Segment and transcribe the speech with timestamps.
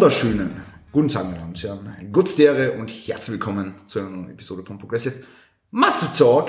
[0.00, 2.10] wunderschönen guten Tag, meine Damen und Herren.
[2.10, 5.16] Gutsdere und herzlich willkommen zu einer neuen Episode von Progressive
[5.72, 6.48] Muscle Talk.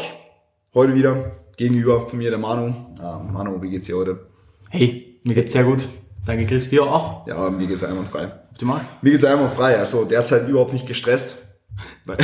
[0.74, 2.74] Heute wieder gegenüber von mir der Manu.
[3.02, 4.26] Ah, Manu, wie geht's dir heute?
[4.70, 5.86] Hey, mir geht's sehr gut.
[6.26, 7.28] Danke, Chris, dir auch.
[7.28, 8.32] Ja, mir geht's einwandfrei.
[8.52, 8.86] Optimal.
[9.02, 11.40] Mir geht's einwandfrei, also derzeit überhaupt nicht gestresst.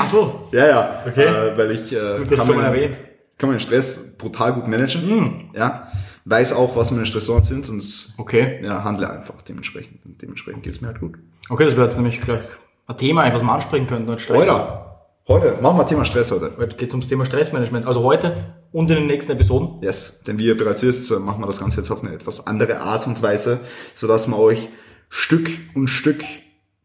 [0.00, 0.48] Ach so.
[0.52, 1.24] ja, ja, Okay.
[1.24, 3.00] äh, weil ich äh, Gut, dass kann, du mal erwähnst.
[3.38, 5.00] kann meinen Stress brutal gut managen.
[5.08, 5.50] Hm.
[5.54, 5.90] Ja,
[6.28, 8.60] weiß auch, was meine Stressoren sind und Okay.
[8.62, 10.04] ja, handle einfach dementsprechend.
[10.04, 11.18] Und dementsprechend geht's mir halt gut.
[11.48, 12.42] Okay, das wäre jetzt nämlich gleich
[12.86, 14.08] ein Thema, einfach was wir ansprechen könnten.
[14.08, 14.84] Heute,
[15.28, 16.52] heute, machen wir Thema Stress heute.
[16.58, 17.86] Heute geht ums Thema Stressmanagement.
[17.86, 19.82] Also heute und in den nächsten Episoden.
[19.82, 22.80] Yes, denn wie ihr bereits wisst, machen wir das Ganze jetzt auf eine etwas andere
[22.80, 23.60] Art und Weise,
[23.94, 24.68] sodass wir euch
[25.08, 26.22] Stück und Stück,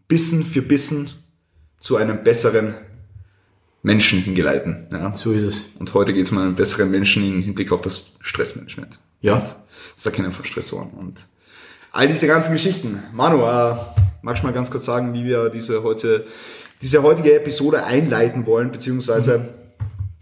[0.07, 1.09] Bissen für Bissen
[1.81, 2.75] zu einem besseren
[3.81, 4.87] Menschen hingeleiten.
[4.93, 5.13] Ja.
[5.13, 5.75] So ist es.
[5.79, 8.99] Und heute geht es mal um einen besseren Menschen im Hinblick auf das Stressmanagement.
[9.23, 9.37] Ja.
[9.37, 9.55] Und
[9.95, 11.27] das Erkennen von Stressoren und
[11.91, 13.01] all diese ganzen Geschichten.
[13.13, 13.75] Manu, äh,
[14.21, 16.25] magst du mal ganz kurz sagen, wie wir diese heute,
[16.81, 19.55] diese heutige Episode einleiten wollen, beziehungsweise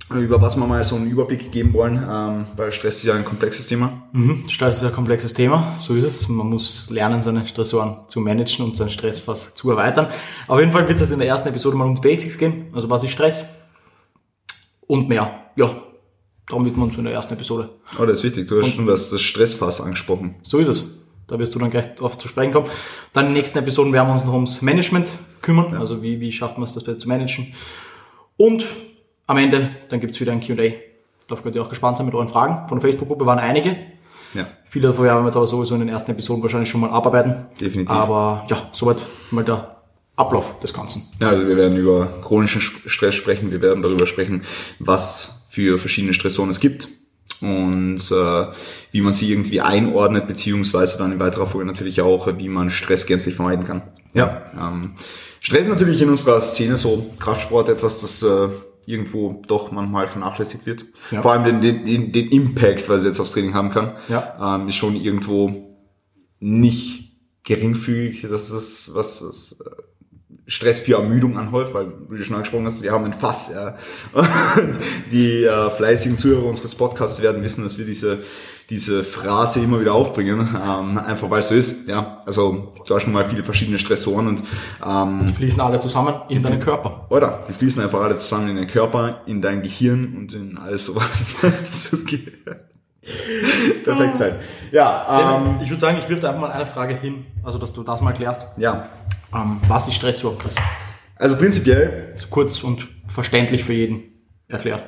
[0.10, 3.24] über was wir mal so einen Überblick geben wollen, ähm, weil Stress ist ja ein
[3.24, 4.04] komplexes Thema.
[4.12, 4.44] Mhm.
[4.50, 5.76] Stress ist ein komplexes Thema.
[5.80, 6.28] So ist es.
[6.28, 10.08] Man muss lernen, seine Stressoren zu managen und seinen Stress fast zu erweitern.
[10.48, 12.68] Auf jeden Fall wird es jetzt in der ersten Episode mal um die Basics gehen.
[12.74, 13.46] Also was ist Stress?
[14.86, 15.32] Und mehr.
[15.56, 15.91] Ja.
[16.52, 17.70] Darum widmen wir uns in der ersten Episode.
[17.98, 18.50] Oh, das ist wichtig.
[18.50, 20.36] Du hast schon das, das Stressfass angesprochen.
[20.44, 20.98] So ist es.
[21.28, 22.68] Da wirst du dann gleich drauf zu sprechen kommen.
[23.14, 25.76] Dann in den nächsten Episoden werden wir uns noch ums Management kümmern.
[25.76, 27.54] Also wie, wie schafft man es, das besser zu managen.
[28.36, 28.66] Und
[29.28, 30.74] am Ende, dann gibt's wieder ein Q&A.
[31.30, 32.68] Darauf könnt ihr auch gespannt sein mit euren Fragen.
[32.68, 33.78] Von der Facebook-Gruppe waren einige.
[34.34, 36.90] Ja, Viele davon werden wir jetzt aber sowieso in den ersten Episoden wahrscheinlich schon mal
[36.90, 37.46] abarbeiten.
[37.62, 37.96] Definitiv.
[37.96, 38.98] Aber ja, soweit
[39.30, 39.78] mal der
[40.18, 41.08] Ablauf des Ganzen.
[41.22, 44.42] Ja, also wir werden über chronischen Stress sprechen, wir werden darüber sprechen,
[44.80, 46.88] was für verschiedene Stressoren es gibt
[47.42, 48.46] und äh,
[48.92, 53.06] wie man sie irgendwie einordnet, beziehungsweise dann in weiterer Folge natürlich auch, wie man Stress
[53.06, 53.82] gänzlich vermeiden kann.
[54.14, 54.46] Ja.
[54.58, 54.94] Ähm,
[55.42, 58.48] Stress ist natürlich in unserer Szene so Kraftsport etwas, das äh,
[58.86, 60.86] irgendwo doch manchmal vernachlässigt wird.
[61.12, 61.22] Ja.
[61.22, 64.56] Vor allem den, den, den, den Impact, was es jetzt aufs Training haben kann, Ja.
[64.56, 65.78] ähm, ist schon irgendwo
[66.40, 67.12] nicht
[67.44, 68.26] geringfügig.
[68.30, 69.70] Das ist was, was äh,
[70.52, 73.52] Stress für Ermüdung anhäuft, weil wie du schon angesprochen hast, wir haben ein Fass.
[73.54, 73.76] Ja.
[74.14, 74.78] Und
[75.10, 78.20] die äh, fleißigen Zuhörer unseres Podcasts werden wissen, dass wir diese
[78.70, 81.90] diese Phrase immer wieder aufbringen, ähm, einfach weil es so ist.
[81.90, 84.44] Ja, also du hast schon mal viele verschiedene Stressoren und
[84.86, 87.06] ähm, Fließen alle zusammen in deinen Körper.
[87.10, 90.86] oder die fließen einfach alle zusammen in den Körper, in dein Gehirn und in alles
[90.86, 92.71] so, was dazu gehört.
[93.84, 94.36] Perfekt sein.
[94.72, 97.74] Ja, ähm, ich würde sagen, ich wirf da einfach mal eine Frage hin, also dass
[97.74, 98.44] du das mal klärst.
[98.58, 98.90] ja.
[99.34, 100.56] Ähm, was ist Stress überhaupt, Chris?
[101.16, 104.04] Also prinzipiell So kurz und verständlich für jeden
[104.50, 104.84] erklärt.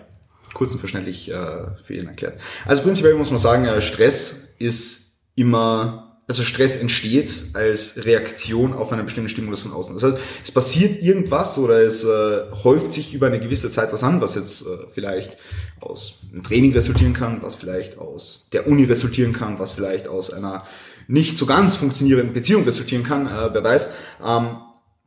[0.53, 1.35] kurz und verständlich äh,
[1.81, 2.40] für jeden erklärt.
[2.66, 8.94] Also prinzipiell muss man sagen, äh, Stress ist immer, also Stress entsteht als Reaktion auf
[8.94, 9.95] einen bestimmten Stimulus von außen.
[9.95, 14.03] Das heißt, es passiert irgendwas oder es äh, häuft sich über eine gewisse Zeit was
[14.03, 15.38] an, was jetzt äh, vielleicht
[15.81, 20.31] aus einem Training resultieren kann, was vielleicht aus der Uni resultieren kann, was vielleicht aus
[20.31, 20.66] einer
[21.07, 23.89] nicht so ganz funktionierenden Beziehung resultieren kann, äh, wer weiß.
[24.25, 24.57] Ähm,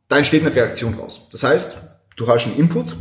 [0.07, 1.27] da entsteht eine Reaktion raus.
[1.31, 1.77] Das heißt,
[2.15, 2.95] du hast einen Input,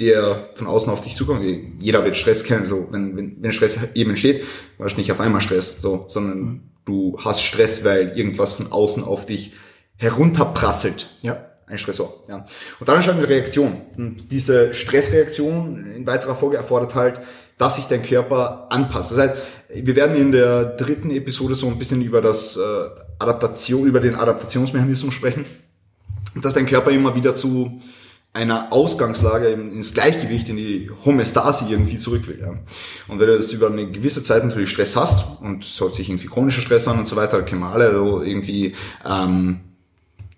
[0.00, 1.44] der von außen auf dich zukommt.
[1.78, 2.66] Jeder wird Stress kennen.
[2.66, 4.42] So, wenn, wenn, wenn Stress eben entsteht,
[4.78, 9.04] hast du nicht auf einmal Stress, so, sondern du hast Stress, weil irgendwas von außen
[9.04, 9.52] auf dich
[9.96, 11.10] herunterprasselt.
[11.22, 11.48] Ja.
[11.66, 12.44] Ein Stressor, ja.
[12.80, 13.80] Und dann entsteht eine Reaktion.
[13.96, 17.20] Und diese Stressreaktion in weiterer Folge erfordert halt,
[17.56, 19.12] dass sich dein Körper anpasst.
[19.12, 19.34] Das heißt,
[19.72, 22.60] wir werden in der dritten Episode so ein bisschen über das äh,
[23.18, 25.46] Adaptation, über den Adaptationsmechanismus sprechen
[26.34, 27.80] dass dein Körper immer wieder zu
[28.34, 32.40] einer Ausgangslage in- ins Gleichgewicht, in die Homöostase irgendwie zurück will.
[32.40, 32.48] Ja.
[33.08, 36.08] Und wenn du das über eine gewisse Zeit natürlich Stress hast und es häuft sich
[36.08, 39.60] irgendwie chronischer Stress an und so weiter, kennen wir alle so irgendwie, ähm,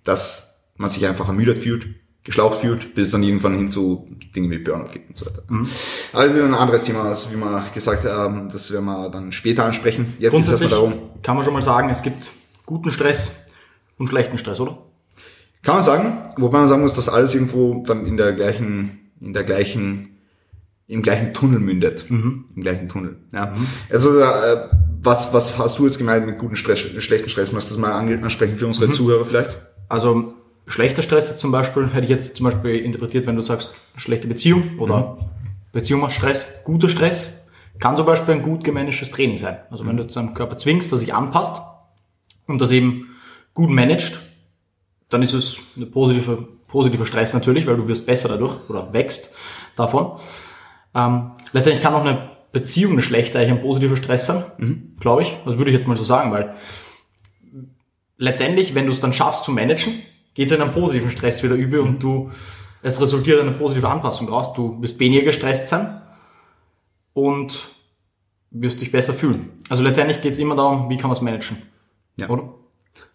[0.02, 1.86] dass man sich einfach ermüdet fühlt,
[2.24, 5.42] geschlaucht fühlt, bis es dann irgendwann hin zu Dingen wie Burnout gibt und so weiter.
[6.12, 10.14] Also ein anderes Thema, also wie wir gesagt haben, das werden wir dann später ansprechen.
[10.18, 12.30] Jetzt geht es erstmal darum, kann man schon mal sagen, es gibt
[12.66, 13.44] guten Stress
[13.98, 14.78] und schlechten Stress, oder?
[15.64, 19.32] Kann man sagen, wobei man sagen muss, dass alles irgendwo dann in der gleichen, in
[19.32, 20.18] der gleichen,
[20.86, 22.04] im gleichen Tunnel mündet.
[22.10, 23.16] Im gleichen Tunnel.
[23.32, 23.54] Ja.
[23.90, 24.68] Also äh,
[25.02, 27.52] was, was hast du jetzt gemeint mit guten Stress, schlechten Stress?
[27.52, 29.56] Möchtest du das mal ansprechen für unsere Zuhörer vielleicht?
[29.88, 30.34] Also
[30.66, 34.78] schlechter Stress zum Beispiel hätte ich jetzt zum Beispiel interpretiert, wenn du sagst schlechte Beziehung
[34.78, 35.16] oder
[35.72, 39.58] Beziehung macht Stress, guter Stress kann zum Beispiel ein gut gemanagtes Training sein.
[39.70, 41.60] Also wenn du jetzt deinem Körper zwingst, dass sich anpasst
[42.46, 43.08] und das eben
[43.52, 44.20] gut managt,
[45.08, 49.34] dann ist es eine positive, positiver Stress natürlich, weil du wirst besser dadurch oder wächst
[49.76, 50.18] davon.
[50.94, 55.36] Ähm, letztendlich kann auch eine Beziehung eine schlechte eigentlich ein positiver Stress sein, glaube ich.
[55.44, 56.54] Das würde ich jetzt mal so sagen, weil
[58.16, 59.94] letztendlich, wenn du es dann schaffst zu managen,
[60.34, 62.30] geht es in einen positiven Stress wieder über und du,
[62.82, 64.52] es resultiert in eine positive Anpassung raus.
[64.52, 66.00] Du wirst weniger gestresst sein
[67.12, 67.68] und
[68.50, 69.58] wirst dich besser fühlen.
[69.68, 71.62] Also letztendlich geht es immer darum, wie kann man es managen.
[72.18, 72.28] Ja.
[72.28, 72.54] Oder?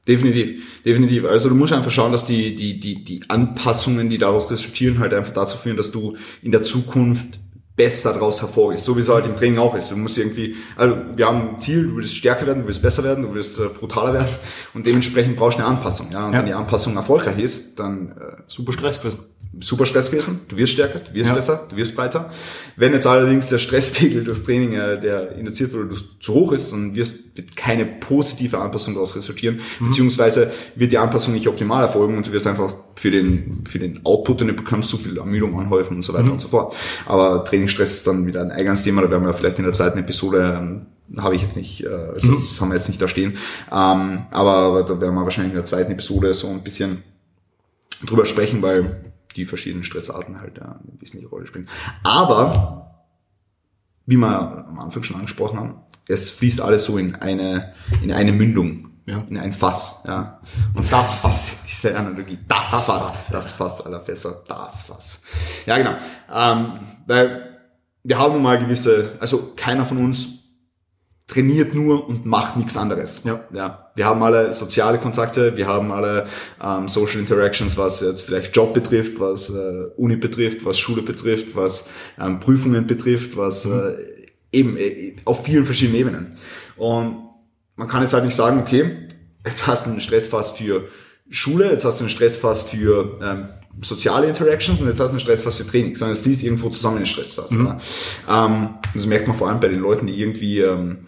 [0.07, 1.25] Definitiv, definitiv.
[1.25, 5.13] Also du musst einfach schauen, dass die, die, die, die Anpassungen, die daraus resultieren, halt
[5.13, 7.39] einfach dazu führen, dass du in der Zukunft
[7.75, 9.91] besser daraus hervorgehst, so wie es halt im Training auch ist.
[9.91, 13.03] Du musst irgendwie, also wir haben ein Ziel, du willst stärker werden, du willst besser
[13.03, 14.27] werden, du willst äh, brutaler werden
[14.73, 16.11] und dementsprechend brauchst du eine Anpassung.
[16.11, 16.25] Ja?
[16.25, 16.39] Und ja.
[16.39, 19.28] wenn die Anpassung erfolgreich ist, dann äh, super Stress gewesen
[19.61, 20.41] super Stress gewesen.
[20.47, 21.35] Du wirst stärker, du wirst ja.
[21.35, 22.31] besser, du wirst breiter.
[22.75, 26.95] Wenn jetzt allerdings der Stresspegel durchs Training, äh, der induziert wurde, zu hoch ist, dann
[26.95, 29.87] wirst, wird keine positive Anpassung daraus resultieren, mhm.
[29.87, 34.05] beziehungsweise wird die Anpassung nicht optimal erfolgen und du wirst einfach für den, für den
[34.05, 36.33] Output, den du bekommst, zu viel Ermüdung anhäufen und so weiter mhm.
[36.33, 36.75] und so fort.
[37.05, 39.99] Aber Trainingsstress ist dann wieder ein eigenes Thema, da werden wir vielleicht in der zweiten
[39.99, 40.85] Episode ähm,
[41.17, 42.35] habe ich jetzt nicht, äh, also mhm.
[42.35, 43.31] das haben wir jetzt nicht da stehen.
[43.71, 47.03] Ähm, aber, aber da werden wir wahrscheinlich in der zweiten Episode so ein bisschen
[48.05, 49.08] drüber sprechen, weil
[49.39, 51.69] die verschiedenen Stressarten halt ja, eine wesentliche Rolle spielen.
[52.03, 53.05] Aber,
[54.05, 55.75] wie wir am Anfang schon angesprochen haben,
[56.07, 58.85] es fließt alles so in eine, in eine Mündung.
[59.05, 59.23] Ja.
[59.27, 60.39] In ein Fass, ja.
[60.75, 61.63] Und das Fass.
[61.67, 62.37] Diese Analogie.
[62.47, 63.07] Das, das Fass.
[63.07, 64.43] Fass das Fass aller Fässer.
[64.47, 65.21] Das Fass.
[65.65, 65.95] Ja, genau.
[66.31, 67.59] Ähm, weil
[68.03, 70.38] wir haben nun mal gewisse, also keiner von uns
[71.29, 73.21] trainiert nur und macht nichts anderes.
[73.23, 73.39] Ja.
[73.53, 73.91] ja.
[73.95, 76.27] Wir haben alle soziale Kontakte, wir haben alle
[76.61, 81.55] ähm, Social Interactions, was jetzt vielleicht Job betrifft, was äh, Uni betrifft, was Schule betrifft,
[81.55, 81.87] was
[82.19, 83.73] ähm, Prüfungen betrifft, was mhm.
[83.73, 86.35] äh, eben äh, auf vielen verschiedenen Ebenen.
[86.75, 87.29] Und
[87.75, 89.07] man kann jetzt halt nicht sagen, okay,
[89.45, 90.89] jetzt hast du einen Stressfass für
[91.29, 93.45] Schule, jetzt hast du einen Stressfass für ähm,
[93.81, 96.97] soziale Interactions und jetzt hast du einen Stressfass für Training, sondern es fließt irgendwo zusammen
[96.97, 97.51] in den Stressfass.
[97.51, 97.75] Mhm.
[98.29, 101.07] Ähm, das merkt man vor allem bei den Leuten, die irgendwie ähm,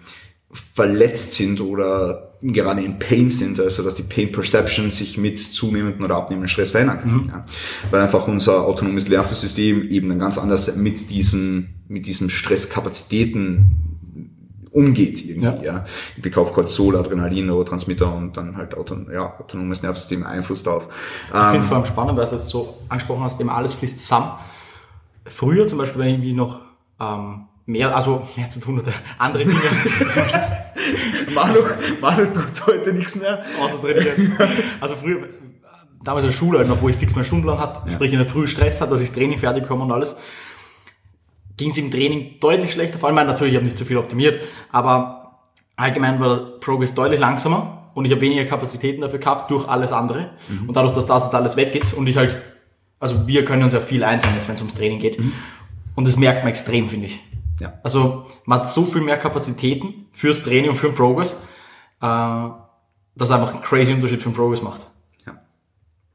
[0.52, 6.04] verletzt sind oder gerade in Pain sind, also dass die Pain Perception sich mit zunehmenden
[6.04, 7.14] oder abnehmenden Stress verändern kann.
[7.14, 7.30] Mhm.
[7.30, 7.46] Ja.
[7.92, 13.91] Weil einfach unser autonomes Nervensystem eben dann ganz anders mit diesen, mit diesem Stresskapazitäten
[14.72, 15.62] umgeht irgendwie, ja.
[15.62, 15.86] ja.
[16.16, 20.88] Im Blick auf Cortisol, Adrenalin, Neurotransmitter und dann halt auto, ja, autonomes Nervensystem Einfluss darauf.
[21.28, 23.74] Ich ähm, finde es vor allem spannend, weil du es so angesprochen hast, immer alles
[23.74, 24.32] fließt zusammen.
[25.26, 26.62] Früher zum Beispiel, wenn ich irgendwie noch
[27.00, 29.60] ähm, mehr, also mehr zu tun hatte, andere Dinge.
[31.34, 31.60] Manu,
[32.00, 33.44] Manu tut heute nichts mehr.
[33.62, 34.38] Außer trainieren.
[34.80, 35.28] Also früher,
[36.04, 37.94] damals in der Schule, also wo ich fix meinen Stundenplan hatte, ja.
[37.94, 40.16] sprich in der Früh Stress hat, dass ich das Training fertig bekomme und alles
[41.62, 42.98] ging es im Training deutlich schlechter.
[42.98, 45.40] Vor allem, natürlich, ich habe nicht so viel optimiert, aber
[45.76, 49.92] allgemein war der Progress deutlich langsamer und ich habe weniger Kapazitäten dafür gehabt durch alles
[49.92, 50.32] andere.
[50.50, 50.70] Mhm.
[50.70, 52.36] Und dadurch, dass das jetzt alles weg ist und ich halt,
[53.00, 55.20] also wir können uns ja viel einzeln jetzt, wenn es ums Training geht.
[55.20, 55.34] Mhm.
[55.96, 57.20] Und das merkt man extrem, finde ich.
[57.60, 57.74] Ja.
[57.84, 61.44] Also man hat so viel mehr Kapazitäten fürs Training und für den Progress,
[62.02, 62.50] äh,
[63.16, 64.88] dass einfach einen crazy Unterschied für den Progress macht.
[65.28, 65.42] Ja.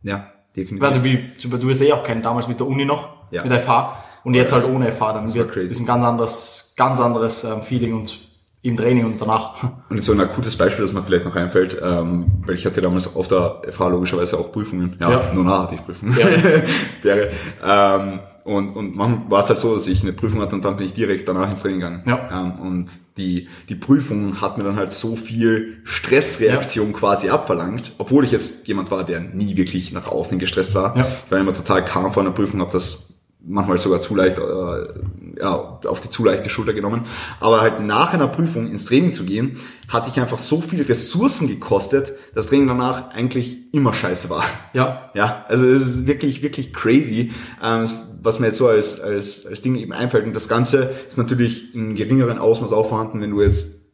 [0.02, 0.88] Ja, definitiv.
[0.88, 3.44] Also wie, du hast eh auch keinen damals mit der Uni noch, ja.
[3.44, 4.05] mit FH.
[4.26, 7.94] Und jetzt halt ohne FH, dann wird das ein ganz anderes, ganz anderes ähm, Feeling
[7.94, 8.18] und
[8.60, 9.62] im Training und danach.
[9.88, 13.14] Und so ein akutes Beispiel, das mir vielleicht noch einfällt, ähm, weil ich hatte damals
[13.14, 14.96] auf der FH logischerweise auch Prüfungen.
[15.00, 15.20] Ja, ja.
[15.32, 16.16] nur nach hatte ich Prüfungen.
[16.18, 16.26] Ja.
[17.02, 17.30] Wäre.
[17.64, 20.76] ähm, und, und manchmal war es halt so, dass ich eine Prüfung hatte und dann
[20.76, 22.02] bin ich direkt danach ins Training gegangen.
[22.04, 22.28] Ja.
[22.32, 26.98] Ähm, und die, die Prüfung hat mir dann halt so viel Stressreaktion ja.
[26.98, 30.96] quasi abverlangt, obwohl ich jetzt jemand war, der nie wirklich nach außen gestresst war.
[30.96, 31.06] Ja.
[31.26, 33.15] Ich war immer total calm vor einer Prüfung, habe das
[33.46, 37.06] manchmal sogar zu leicht, äh, ja, auf die zu leichte Schulter genommen.
[37.40, 41.48] Aber halt nach einer Prüfung ins Training zu gehen, hatte ich einfach so viele Ressourcen
[41.48, 44.44] gekostet, dass Training danach eigentlich immer scheiße war.
[44.72, 45.10] Ja.
[45.14, 47.88] Ja, also es ist wirklich, wirklich crazy, ähm,
[48.22, 50.26] was mir jetzt so als, als, als Ding eben einfällt.
[50.26, 53.85] Und das Ganze ist natürlich in geringeren Ausmaß auch vorhanden, wenn du jetzt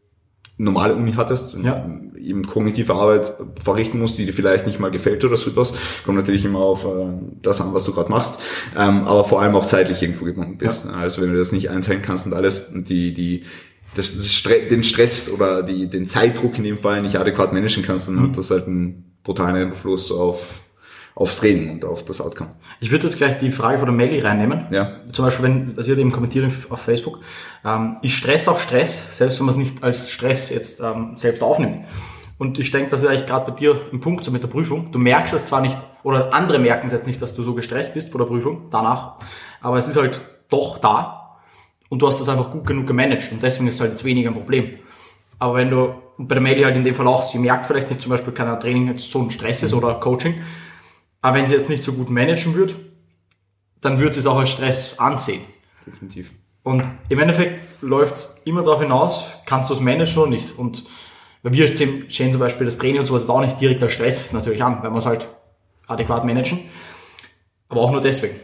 [0.58, 1.88] normale Uni hattest ja.
[2.16, 3.32] eben kognitive Arbeit
[3.62, 5.72] verrichten musst, die dir vielleicht nicht mal gefällt oder so etwas.
[6.04, 6.88] Kommt natürlich immer auf äh,
[7.42, 8.40] das an, was du gerade machst,
[8.76, 10.86] ähm, aber vor allem auch zeitlich irgendwo gebunden bist.
[10.86, 10.92] Ja.
[10.92, 13.44] Also wenn du das nicht einteilen kannst und alles, die, die,
[13.96, 14.14] das,
[14.70, 18.28] den Stress oder die, den Zeitdruck in dem Fall nicht adäquat managen kannst, dann mhm.
[18.28, 20.60] hat das halt einen brutalen Einfluss auf
[21.14, 22.50] aufs Training und auf das Outcome.
[22.80, 24.66] Ich würde jetzt gleich die Frage von der Melli reinnehmen.
[24.70, 25.00] Ja.
[25.12, 27.20] Zum Beispiel, wenn, das wird eben kommentiert auf Facebook,
[27.64, 31.42] ähm, ist Stress auch Stress, selbst wenn man es nicht als Stress jetzt ähm, selbst
[31.42, 31.78] aufnimmt.
[32.38, 34.90] Und ich denke, das ist eigentlich gerade bei dir ein Punkt so mit der Prüfung.
[34.90, 37.94] Du merkst es zwar nicht, oder andere merken es jetzt nicht, dass du so gestresst
[37.94, 39.16] bist vor der Prüfung, danach,
[39.60, 41.38] aber es ist halt doch da
[41.88, 44.30] und du hast das einfach gut genug gemanagt und deswegen ist es halt jetzt weniger
[44.30, 44.78] ein Problem.
[45.38, 48.00] Aber wenn du, bei der Melli halt in dem Fall auch, sie merkt vielleicht nicht
[48.00, 50.40] zum Beispiel, kein Training jetzt so ein Stress ist oder Coaching,
[51.22, 52.74] aber wenn sie jetzt nicht so gut managen wird,
[53.80, 55.40] dann wird sie es auch als Stress ansehen.
[55.86, 56.32] Definitiv.
[56.62, 60.56] Und im Endeffekt läuft es immer darauf hinaus, kannst du es managen oder nicht.
[60.56, 60.84] Und
[61.42, 64.62] Weil wir sehen zum Beispiel das Training und sowas auch nicht direkt als Stress natürlich
[64.62, 65.26] an, wenn wir es halt
[65.88, 66.60] adäquat managen.
[67.68, 68.36] Aber auch nur deswegen.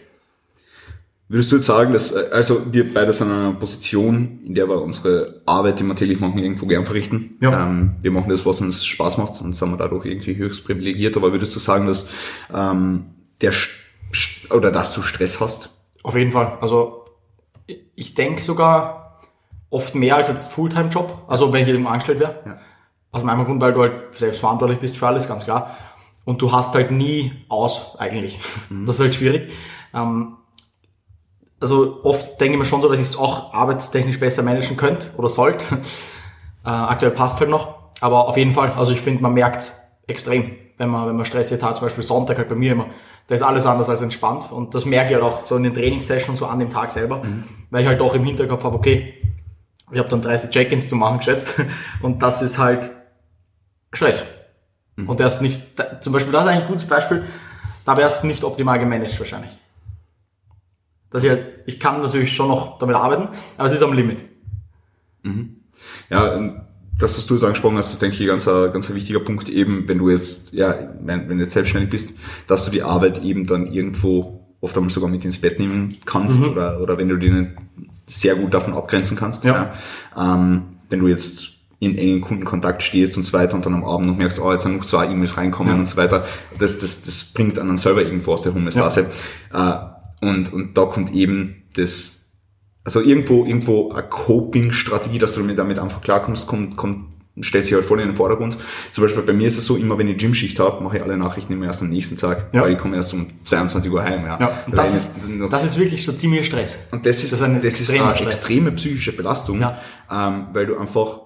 [1.31, 4.69] Würdest du jetzt sagen, dass, äh, also wir beide sind in einer Position, in der
[4.69, 7.37] wir unsere Arbeit, die wir täglich machen, irgendwo gern verrichten.
[7.41, 7.67] Ja.
[7.67, 11.17] Ähm, wir machen das, was uns Spaß macht und sind wir dadurch irgendwie höchst privilegiert.
[11.17, 12.09] Aber würdest du sagen, dass
[12.55, 13.07] ähm,
[13.43, 13.53] der
[14.51, 15.69] oder dass du Stress hast?
[16.03, 16.57] Auf jeden Fall.
[16.63, 17.05] Also
[17.95, 19.21] ich denke sogar
[19.69, 21.25] oft mehr als jetzt Fulltime-Job.
[21.29, 22.41] Also wenn ich irgendwo angestellt wäre.
[22.47, 22.61] Ja.
[23.11, 25.77] Aus meinem Grund, weil du halt selbst verantwortlich bist für alles, ganz klar.
[26.25, 28.39] Und du hast halt nie aus, eigentlich.
[28.87, 29.51] Das ist halt schwierig.
[29.95, 30.38] Ähm,
[31.61, 35.09] also oft denke ich mir schon so, dass ich es auch arbeitstechnisch besser managen könnte
[35.17, 35.65] oder sollte.
[36.65, 37.77] Äh, aktuell passt halt noch.
[38.01, 41.25] Aber auf jeden Fall, also ich finde, man merkt es extrem, wenn man, wenn man
[41.25, 42.87] stressig hat, zum Beispiel Sonntag halt bei mir immer.
[43.29, 44.51] Da ist alles anders als entspannt.
[44.53, 47.23] Und das merke ich halt auch so in den Trainingssessions, so an dem Tag selber,
[47.71, 49.15] weil ich halt auch im Hinterkopf habe, okay,
[49.91, 51.55] ich habe dann 30 Check-ins zu machen geschätzt.
[52.03, 52.91] Und das ist halt
[53.93, 54.19] Stress.
[55.07, 55.61] Und der ist nicht,
[56.01, 57.25] zum Beispiel, das ist eigentlich ein gutes Beispiel,
[57.85, 59.53] da wäre es nicht optimal gemanagt wahrscheinlich.
[61.11, 64.19] Dass ich halt, ich kann natürlich schon noch damit arbeiten, aber es ist am Limit.
[66.11, 66.61] Ja, ähm,
[66.99, 69.87] das, was du jetzt angesprochen hast, ist, denke ich, ein ganz, ganz wichtiger Punkt eben,
[69.89, 73.73] wenn du jetzt, ja, wenn, du jetzt selbstständig bist, dass du die Arbeit eben dann
[73.73, 77.51] irgendwo oft einmal sogar mit ins Bett nehmen kannst oder, oder wenn du die nicht
[78.07, 79.45] sehr gut davon abgrenzen kannst.
[79.45, 79.75] Ja.
[80.17, 81.51] Ähm, wenn du jetzt
[81.81, 84.63] in engen Kundenkontakt stehst und so weiter und dann am Abend noch merkst, oh, jetzt
[84.63, 85.79] sind noch zwei E-Mails reinkommen Ja.
[85.79, 86.27] und so weiter,
[86.59, 89.07] das, das, das bringt einen selber irgendwo aus der Homöostase.
[89.53, 89.73] Äh,
[90.21, 92.31] und, und da kommt eben das,
[92.85, 97.07] also irgendwo, irgendwo eine Coping-Strategie, dass du damit, damit einfach klarkommst, kommt, kommt,
[97.41, 98.57] stellt sich halt voll in den Vordergrund.
[98.93, 101.17] Zum Beispiel bei mir ist es so, immer wenn ich Gymschicht habe, mache ich alle
[101.17, 102.63] Nachrichten immer erst am nächsten Tag, Ja.
[102.63, 104.25] weil ich komme erst um 22 Uhr heim.
[104.25, 106.89] Ja, Ja, und Weil das ist, noch- das ist wirklich schon ziemlich Stress.
[106.91, 108.35] und das ist, Das ist ein das ist eine Stress.
[108.35, 109.79] extreme psychische Belastung, Ja.
[110.11, 111.21] ähm, weil du einfach,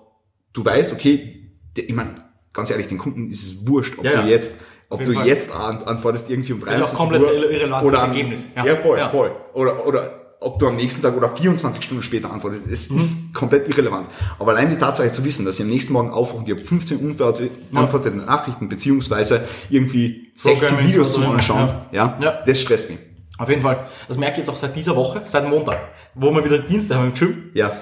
[0.52, 2.10] du weißt, okay, ich meine,
[2.52, 4.20] ganz ehrlich, den Kunden ist es wurscht, ob ja.
[4.22, 4.56] du jetzt,
[4.92, 5.26] ob du Fall.
[5.26, 8.44] jetzt an, antwortest irgendwie um ist 23 auch komplett Uhr irre- irrelevant oder am- Ergebnis.
[8.56, 8.76] Ja, Ja.
[8.76, 9.10] voll, Ja.
[9.10, 9.30] voll.
[9.54, 12.96] Oder, oder ob du am nächsten Tag oder 24 Stunden später antwortest, es Mhm.
[12.96, 14.08] ist komplett irrelevant.
[14.40, 16.64] Aber allein die Tatsache zu wissen, dass ich am nächsten Morgen aufwache und ich habe
[16.64, 22.18] 15 unbeantwortete Nachrichten, beziehungsweise irgendwie 16 Programming Videos zum so, Anschauen, ja.
[22.20, 22.42] Ja.
[22.44, 22.98] das stresst mich.
[23.38, 23.86] Auf jeden Fall.
[24.08, 25.78] Das merke ich jetzt auch seit dieser Woche, seit Montag,
[26.14, 27.50] wo wir wieder Dienstag haben im Gym.
[27.54, 27.72] Ja,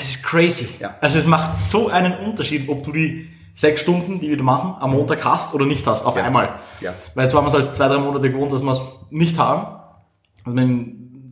[0.00, 0.68] Es ist crazy.
[0.80, 0.96] Ja.
[1.00, 4.92] Also es macht so einen Unterschied, ob du die sechs Stunden, die wir machen, am
[4.92, 6.22] Montag hast oder nicht hast, auf Ja.
[6.24, 6.50] einmal.
[6.80, 6.94] Ja.
[7.14, 9.66] Weil jetzt waren wir es halt zwei, drei Monate gewohnt, dass wir es nicht haben.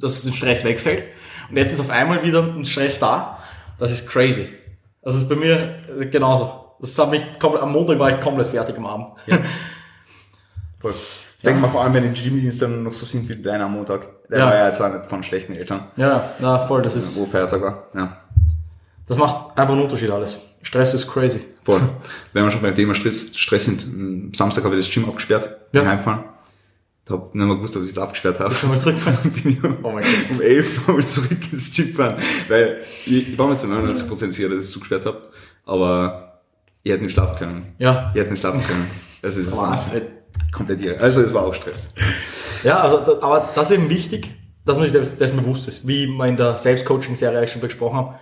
[0.01, 1.05] Dass der Stress wegfällt.
[1.51, 3.39] Und jetzt ist auf einmal wieder ein Stress da.
[3.79, 4.49] Das ist crazy.
[5.03, 6.75] Das ist bei mir äh, genauso.
[6.81, 9.11] Das hat mich komplett, am Montag war ich komplett fertig am Abend.
[10.81, 10.95] Voll.
[11.39, 13.73] Ich denke mal vor allem, wenn die Gymdienste dann noch so sind wie deiner am
[13.75, 14.09] Montag.
[14.31, 14.47] Der Ja.
[14.47, 17.63] war ja jetzt auch nicht von schlechten Eltern, Ja, na voll, das ist, wo Feiertag
[17.63, 17.85] war.
[17.95, 18.19] Ja,
[19.07, 20.51] das macht einfach einen Unterschied alles.
[20.63, 21.41] Stress ist crazy.
[21.63, 21.81] voll.
[22.33, 25.55] Wenn wir schon beim Thema Stress, Stress sind, am Samstag habe ich das Gym abgesperrt,
[25.73, 25.83] Ja.
[25.83, 25.89] ja.
[25.89, 26.25] heimfahren.
[27.05, 28.53] Da habe nicht mehr gewusst, ob ich es abgesperrt habe.
[28.53, 28.97] Schon mal zurück.
[29.43, 30.31] bin ich Oh mein Gott.
[30.37, 32.17] um 11 Uhr zurück ins Gym gefahren.
[32.49, 35.23] Weil ich, ich war mir zu 99% sicher, dass ich es zugesperrt habe.
[35.65, 36.41] Aber
[36.83, 37.75] ich hätte nicht schlafen können.
[37.79, 38.11] Ja.
[38.13, 38.91] Ich hätte nicht schlafen können.
[39.23, 39.81] Also es war
[40.53, 40.99] komplett irre.
[40.99, 41.89] Also es war auch Stress.
[42.65, 44.35] Ja, also, aber das ist eben wichtig,
[44.65, 45.87] dass man sich dessen bewusst ist.
[45.87, 48.15] Wie wir in der Selbstcoaching-Serie schon besprochen haben.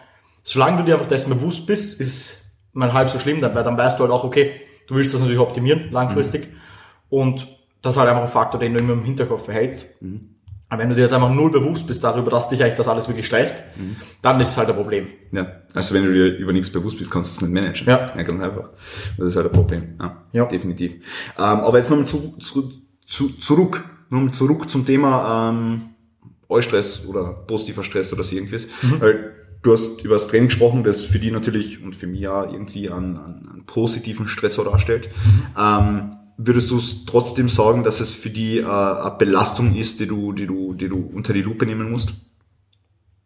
[0.45, 3.77] Solange du dir einfach dessen bewusst bist, ist man halb so schlimm, dann, weil dann
[3.77, 4.53] weißt du halt auch, okay,
[4.87, 6.49] du willst das natürlich optimieren, langfristig.
[7.09, 7.47] Und
[7.83, 9.97] das ist halt einfach ein Faktor, den du immer im Hinterkopf behältst.
[10.69, 13.07] Aber wenn du dir jetzt einfach null bewusst bist darüber, dass dich eigentlich das alles
[13.09, 13.57] wirklich stresst,
[14.23, 15.07] dann ist es halt ein Problem.
[15.33, 17.87] Ja, also wenn du dir über nichts bewusst bist, kannst du es nicht managen.
[17.87, 18.13] Ja.
[18.17, 18.71] ja ganz einfach.
[19.17, 19.95] Das ist halt ein Problem.
[20.01, 20.45] Ja, Ja.
[20.47, 20.95] definitiv.
[20.95, 21.01] Ähm,
[21.39, 22.73] aber jetzt nochmal zu, zu,
[23.07, 25.91] zu, zurück, nochmal zurück zum Thema ähm,
[26.49, 28.67] Eustress oder positiver Stress oder so irgendwas.
[28.99, 29.33] Weil
[29.65, 32.91] du hast über das Training gesprochen, das für die natürlich und für mich ja irgendwie
[32.91, 35.09] einen, einen, einen positiven Stressor darstellt.
[35.59, 40.07] Ähm, würdest du es trotzdem sagen, dass es für die äh, eine Belastung ist, die
[40.07, 42.13] du, die du, die du unter die Lupe nehmen musst?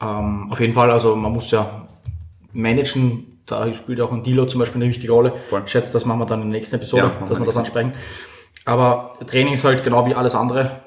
[0.01, 1.89] Ähm, auf jeden Fall, also man muss ja
[2.53, 5.33] managen, da spielt auch ein Dealer zum Beispiel eine wichtige Rolle.
[5.49, 5.63] Voll.
[5.65, 7.95] Ich schätze, das machen wir dann in der nächsten Episode, Ja, dass wir das ansprechen.
[8.65, 10.83] Aber Training ist halt genau wie alles andere,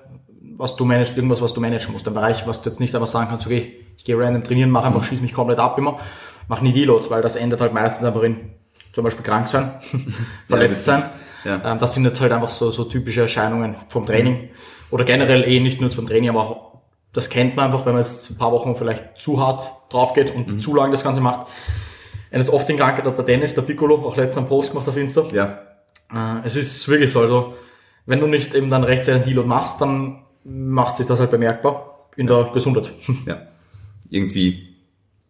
[0.62, 2.08] was du managst, irgendwas, was du managen musst.
[2.08, 4.88] Ein Bereich, was du jetzt nicht einfach sagen kannst, okay, ich gehe random trainieren, mache
[4.88, 6.00] einfach, schieße mich komplett ab immer,
[6.48, 8.52] mach nie Deloads, weil das endet halt meistens einfach in
[8.94, 9.74] zum Beispiel krank sein,
[10.48, 11.00] verletzt das sein.
[11.02, 11.10] ist-
[11.44, 11.72] ja.
[11.72, 14.50] Ähm, das sind jetzt halt einfach so, so typische Erscheinungen vom Training.
[14.92, 16.72] Oder generell eh nicht nur beim Training, aber auch,
[17.14, 20.34] das kennt man einfach, wenn man jetzt ein paar Wochen vielleicht zu hart drauf geht
[20.36, 21.48] und zu lange das Ganze macht.
[22.32, 24.88] Und jetzt oft in Krankheit hat der Dennis, der Piccolo, auch letztens einen Post gemacht
[24.88, 25.24] auf Insta.
[25.34, 25.58] Ja,
[26.14, 27.56] Äh, es ist wirklich so, also
[28.06, 32.10] wenn du nicht eben dann rechtzeitig einen Deload machst, dann macht sich das halt bemerkbar
[32.16, 32.92] in der Gesundheit.
[33.26, 33.48] ja.
[34.10, 34.72] Irgendwie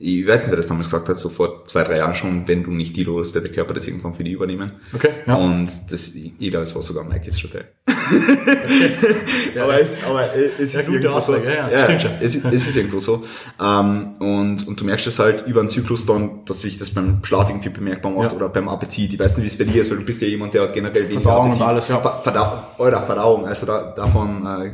[0.04, 2.64] ich weiß nicht, wer das damals gesagt hat, so vor zwei, drei Jahren schon, wenn
[2.64, 4.72] du nicht die los, wird der Körper das irgendwann für die übernehmen.
[4.94, 5.36] Okay, ja.
[5.36, 7.66] Und das, ich glaube, es war sogar Mike's Hotel.
[7.86, 9.60] Okay.
[9.62, 11.50] aber, es, aber es ist irgendwo Aussage, so.
[11.50, 12.12] Ja, ja, stimmt schon.
[12.20, 13.24] Es, es ist irgendwo so.
[13.62, 17.24] Ähm, und, und du merkst es halt über einen Zyklus dann, dass sich das beim
[17.24, 18.38] Schlaf irgendwie bemerkbar macht ja.
[18.38, 19.14] oder beim Appetit.
[19.14, 20.74] Ich weiß nicht, wie es bei dir ist, weil du bist ja jemand, der hat
[20.74, 21.62] generell weniger Verdauung Appetit.
[21.62, 22.22] und alles, ja.
[22.24, 24.72] Verdau Verdauung, also da, davon äh,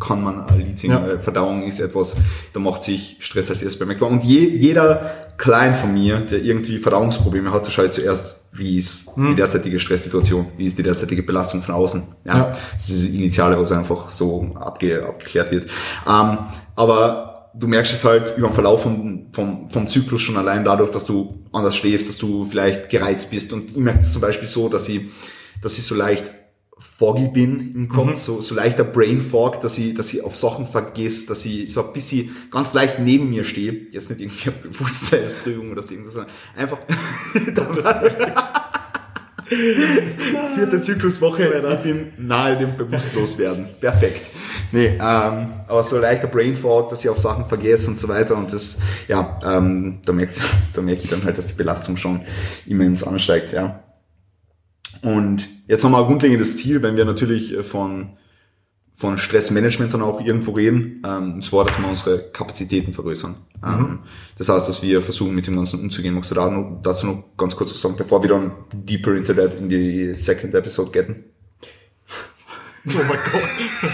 [0.00, 1.06] kann man ein Lied singen.
[1.06, 1.18] Ja.
[1.18, 2.16] Verdauung ist etwas,
[2.52, 4.08] da macht sich Stress als erstes bemerkbar.
[4.08, 9.14] Und je, jeder Klein von mir, der irgendwie Verdauungsprobleme hat, der schaut zuerst, wie ist
[9.14, 9.28] hm.
[9.28, 12.02] die derzeitige Stresssituation, wie ist die derzeitige Belastung von außen.
[12.24, 12.52] Ja, ja.
[12.74, 15.66] Das ist das Initiale, was einfach so abge, abgeklärt wird.
[16.06, 16.38] Ähm,
[16.74, 20.90] aber du merkst es halt über den Verlauf vom, vom, vom Zyklus schon allein dadurch,
[20.90, 23.52] dass du anders schläfst, dass du vielleicht gereizt bist.
[23.52, 25.02] Und ich merke es zum Beispiel so, dass ich,
[25.62, 26.30] dass ich so leicht
[26.80, 28.18] foggy bin im Kopf, mhm.
[28.18, 31.86] so, so leichter Brain Fog, dass ich, dass ich auf Sachen vergesse, dass ich so
[31.86, 33.86] ein bisschen ganz leicht neben mir stehe.
[33.90, 36.78] Jetzt nicht irgendwie eine Bewusstseinstrübung oder so, sondern einfach
[40.54, 43.66] Vierte Zykluswoche, ich bin nahe dem Bewusstloswerden.
[43.80, 44.30] Perfekt.
[44.70, 48.36] Nee, ähm, aber so leichter Brain Fog, dass ich auf Sachen vergesse und so weiter
[48.36, 50.34] und das, ja, ähm, da merke
[50.72, 52.20] da merk ich dann halt, dass die Belastung schon
[52.66, 53.82] immens ansteigt, ja.
[55.02, 58.10] Und jetzt ein grundlegendes Ziel, wenn wir natürlich äh, von,
[58.96, 63.36] von Stressmanagement dann auch irgendwo reden, ähm, und zwar, dass wir unsere Kapazitäten vergrößern.
[63.64, 63.98] Ähm, mhm.
[64.38, 66.14] das heißt, dass wir versuchen, mit dem Ganzen umzugehen.
[66.14, 69.34] Magst du da noch, dazu noch ganz kurz was sagen, bevor wir dann deeper into
[69.34, 71.24] that in die second episode getten?
[72.86, 73.42] Oh mein Gott?
[73.82, 73.92] Das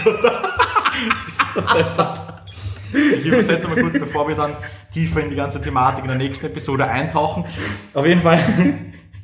[2.13, 4.55] ist Ich übersetze mal kurz, bevor wir dann
[4.93, 7.43] tiefer in die ganze Thematik in der nächsten Episode eintauchen.
[7.93, 8.41] Auf jeden Fall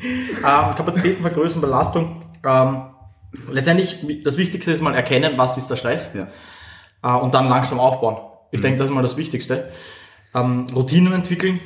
[0.38, 2.22] ähm, Kapazitäten vergrößern, Belastung.
[2.45, 2.83] Ähm,
[3.51, 6.12] letztendlich, das Wichtigste ist mal erkennen, was ist der Stress.
[6.13, 6.27] Ja.
[7.03, 8.17] Äh, und dann langsam aufbauen.
[8.51, 8.63] Ich mhm.
[8.63, 9.69] denke, das ist mal das Wichtigste.
[10.34, 11.60] Ähm, Routinen entwickeln,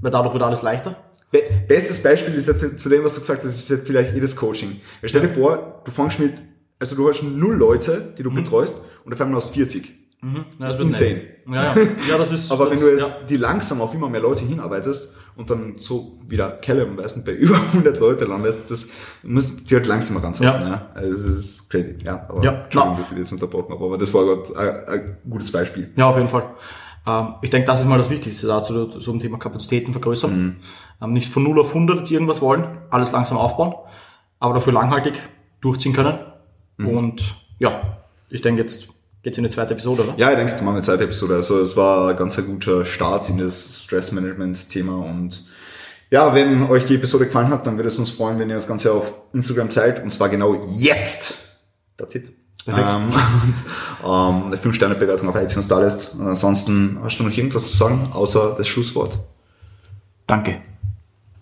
[0.00, 0.96] weil dadurch wird alles leichter.
[1.30, 4.80] Be bestes Beispiel ist ja zu dem, was du gesagt hast, ist vielleicht jedes Coaching.
[5.02, 6.34] Stell dir vor, du fängst mit,
[6.78, 8.36] also du hast null Leute, die du mhm.
[8.36, 9.92] betreust, und auf einmal aus 40.
[10.22, 10.44] Mhm.
[10.58, 11.20] Ja, Insane.
[11.46, 11.74] Ja, ja.
[12.08, 12.50] ja, das ist.
[12.52, 13.26] Aber das, wenn du jetzt ja.
[13.28, 17.32] die langsam auf immer mehr Leute hinarbeitest und dann so wieder Callum, weißt du, bei
[17.34, 18.88] über 100 Leute landest, das
[19.22, 20.62] muss die halt langsamer ransetzen.
[20.62, 20.68] Ja.
[20.68, 20.90] ja.
[20.94, 21.96] Also das ist crazy.
[22.04, 25.16] Ja, aber ja, Entschuldigung, dass ich jetzt unterbrochen habe, aber das war gerade ein, ein
[25.28, 25.92] gutes Beispiel.
[25.96, 26.54] Ja, auf jeden Fall.
[27.06, 30.36] Ähm, ich denke, das ist mal das Wichtigste dazu, so ein Thema Kapazitäten vergrößern.
[30.36, 30.56] Mhm.
[31.02, 33.74] Ähm, nicht von 0 auf 100 jetzt irgendwas wollen, alles langsam aufbauen,
[34.38, 35.20] aber dafür langhaltig
[35.60, 36.18] durchziehen können.
[36.76, 36.88] Mhm.
[36.88, 37.98] Und ja,
[38.30, 38.93] ich denke jetzt
[39.24, 40.14] geht's in die zweite Episode, oder?
[40.16, 41.34] Ja, ich denke, jetzt machen wir eine zweite Episode.
[41.34, 45.44] Also es war ein ganz ein guter Start in das Stressmanagement-Thema und
[46.10, 48.68] ja, wenn euch die Episode gefallen hat, dann würde es uns freuen, wenn ihr das
[48.68, 51.34] Ganze auf Instagram teilt und zwar genau jetzt.
[51.96, 52.32] That's it.
[52.64, 52.88] Perfekt.
[52.88, 53.54] Ähm, und,
[54.04, 56.14] ähm, eine 5-Sterne-Bewertung auf iTunes da lässt.
[56.14, 59.18] Und ansonsten hast du noch irgendwas zu sagen, außer das Schlusswort?
[60.26, 60.60] Danke.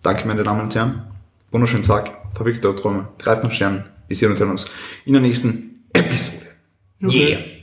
[0.03, 1.03] Danke, meine Damen und Herren.
[1.51, 2.11] Wunderschönen Tag.
[2.35, 3.09] Fabrik der Träume.
[3.19, 3.85] Greift nach Sternen.
[4.09, 4.67] Wir sehen uns
[5.05, 6.47] in der nächsten Episode.
[7.03, 7.29] Okay.
[7.29, 7.62] Yeah.